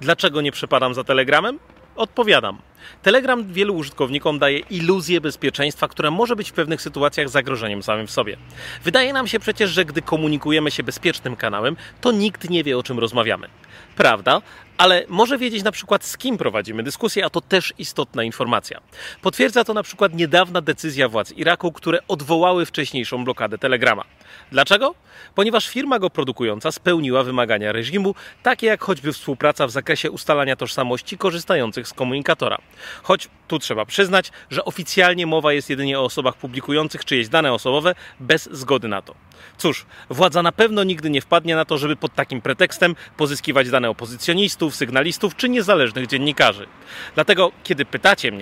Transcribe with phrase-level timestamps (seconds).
[0.00, 1.58] Dlaczego nie przepadam za Telegramem?
[1.96, 2.58] Odpowiadam.
[3.02, 8.10] Telegram wielu użytkownikom daje iluzję bezpieczeństwa, która może być w pewnych sytuacjach zagrożeniem samym w
[8.10, 8.36] sobie.
[8.84, 12.82] Wydaje nam się przecież, że gdy komunikujemy się bezpiecznym kanałem, to nikt nie wie o
[12.82, 13.48] czym rozmawiamy.
[13.96, 14.42] Prawda,
[14.78, 18.80] ale może wiedzieć na przykład z kim prowadzimy dyskusję, a to też istotna informacja.
[19.22, 24.04] Potwierdza to na przykład niedawna decyzja władz Iraku, które odwołały wcześniejszą blokadę Telegrama.
[24.52, 24.94] Dlaczego?
[25.34, 31.18] Ponieważ firma go produkująca spełniła wymagania reżimu, takie jak choćby współpraca w zakresie ustalania tożsamości
[31.18, 32.58] korzystających z komunikatora.
[33.02, 37.94] Choć tu trzeba przyznać, że oficjalnie mowa jest jedynie o osobach publikujących czyjeś dane osobowe
[38.20, 39.14] bez zgody na to.
[39.58, 43.90] Cóż, władza na pewno nigdy nie wpadnie na to, żeby pod takim pretekstem pozyskiwać dane
[43.90, 46.66] opozycjonistów, sygnalistów czy niezależnych dziennikarzy.
[47.14, 48.38] Dlatego, kiedy pytacie mnie,